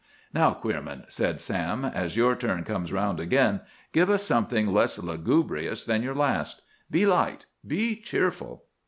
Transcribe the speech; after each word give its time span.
"Now, 0.33 0.55
Queerman," 0.55 1.03
said 1.09 1.39
Sam, 1.39 1.85
"as 1.85 2.17
your 2.17 2.35
turn 2.35 2.63
comes 2.63 2.91
round 2.91 3.19
again, 3.19 3.61
give 3.93 4.09
us 4.09 4.23
something 4.23 4.73
less 4.73 4.97
lugubrious 4.97 5.85
than 5.85 6.01
your 6.01 6.15
last. 6.15 6.63
Be 6.89 7.05
light; 7.05 7.45
be 7.67 7.95
cheerful!" 8.01 8.63